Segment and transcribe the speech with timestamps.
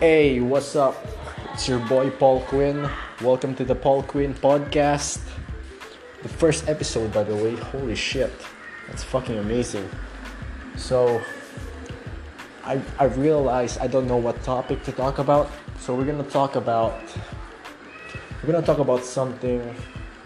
[0.00, 0.94] Hey, what's up?
[1.52, 2.88] It's your boy Paul Quinn.
[3.20, 5.18] Welcome to the Paul Quinn podcast.
[6.22, 7.56] The first episode, by the way.
[7.56, 8.30] Holy shit,
[8.86, 9.90] that's fucking amazing.
[10.76, 11.20] So,
[12.62, 15.50] I I realized I don't know what topic to talk about.
[15.80, 16.94] So we're gonna talk about
[18.38, 19.74] we're gonna talk about something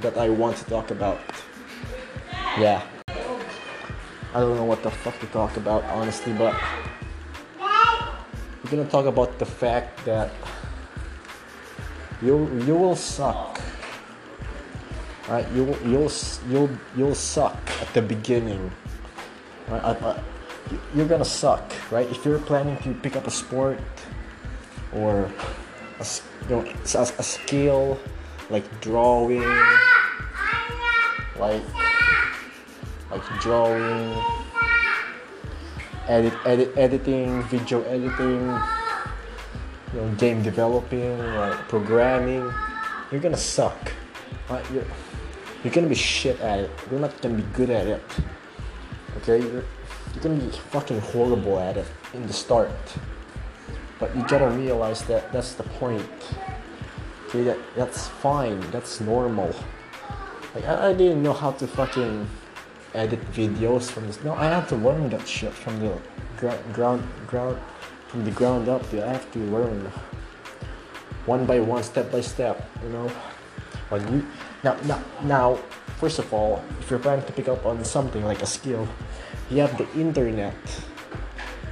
[0.00, 1.18] that I want to talk about.
[2.60, 2.82] Yeah.
[3.08, 6.52] I don't know what the fuck to talk about, honestly, but
[8.72, 10.32] gonna talk about the fact that
[12.22, 13.60] you you will suck.
[15.28, 15.46] Right?
[15.52, 16.10] You you'll
[16.48, 18.72] you'll you'll suck at the beginning.
[19.68, 20.16] Right?
[20.96, 22.08] You're gonna suck, right?
[22.08, 23.80] If you're planning to pick up a sport
[24.96, 25.28] or
[26.00, 26.06] a,
[26.48, 28.00] you know, a, a skill
[28.48, 29.44] like drawing,
[31.36, 31.62] like
[33.10, 34.16] like drawing,
[36.08, 38.40] edit, edit, editing, video editing,
[39.92, 42.52] you know, game developing, like programming,
[43.10, 43.92] you're gonna suck.
[44.48, 44.64] Right?
[44.72, 44.84] You're,
[45.62, 46.70] you're gonna be shit at it.
[46.90, 48.02] You're not gonna be good at it.
[49.18, 49.40] Okay?
[49.40, 49.64] You're,
[50.14, 52.70] you're gonna be fucking horrible at it in the start.
[53.98, 56.08] But you gotta realize that that's the point.
[57.28, 58.60] Okay, that, that's fine.
[58.72, 59.54] That's normal.
[60.54, 62.28] Like I, I didn't know how to fucking
[62.94, 64.22] edit videos from this.
[64.24, 65.98] No, I have to learn that shit from the
[66.36, 67.58] ground, ground, ground,
[68.08, 68.88] from the ground up.
[68.90, 69.02] Dude.
[69.02, 69.90] I have to learn
[71.26, 72.68] one by one, step by step.
[72.82, 73.08] You know,
[73.88, 74.26] when you
[74.62, 75.54] now, now, now,
[75.98, 78.86] first of all, if you're planning to pick up on something like a skill,
[79.50, 80.54] you have the internet.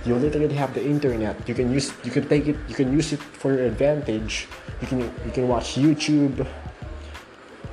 [0.05, 1.37] You literally have the internet.
[1.47, 4.49] You can use, you can take it, you can use it for your advantage.
[4.81, 6.47] You can, you can watch YouTube.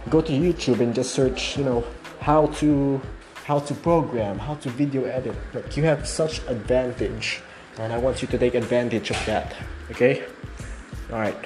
[0.09, 1.83] Go to YouTube and just search, you know,
[2.19, 3.01] how to
[3.47, 5.33] how to program, how to video edit.
[5.53, 7.41] Like you have such advantage,
[7.77, 9.55] and I want you to take advantage of that.
[9.89, 10.25] Okay?
[11.13, 11.37] All right.